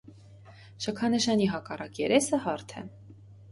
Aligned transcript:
Շքանշանի 0.85 1.51
հակառակ 1.53 2.01
երեսը 2.07 2.43
հարթ 2.49 2.77
է։ 2.83 2.87